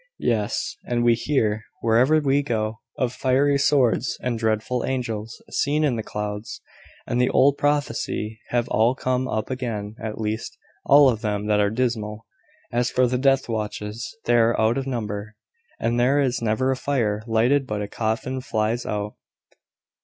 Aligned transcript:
"Yes; 0.17 0.75
and 0.85 1.03
we 1.03 1.13
hear, 1.13 1.63
wherever 1.81 2.19
we 2.19 2.41
go, 2.41 2.79
of 2.97 3.13
fiery 3.13 3.59
swords, 3.59 4.17
and 4.19 4.39
dreadful 4.39 4.83
angels, 4.83 5.43
seen 5.51 5.83
in 5.83 5.95
the 5.95 6.01
clouds; 6.01 6.59
and 7.05 7.21
the 7.21 7.29
old 7.29 7.55
prophecies 7.59 8.39
have 8.49 8.67
all 8.69 8.95
come 8.95 9.27
up 9.27 9.51
again 9.51 9.95
at 10.01 10.19
least, 10.19 10.57
all 10.85 11.07
of 11.07 11.21
them 11.21 11.45
that 11.45 11.59
are 11.59 11.69
dismal. 11.69 12.25
As 12.73 12.89
for 12.89 13.05
the 13.05 13.19
death 13.19 13.47
watches, 13.47 14.17
they 14.25 14.37
are 14.37 14.59
out 14.59 14.75
of 14.79 14.87
number; 14.87 15.35
and 15.79 15.99
there 15.99 16.19
is 16.19 16.41
never 16.41 16.71
a 16.71 16.75
fire 16.75 17.21
lighted 17.27 17.67
but 17.67 17.83
a 17.83 17.87
coffin 17.87 18.41
flies 18.41 18.87
out." 18.87 19.13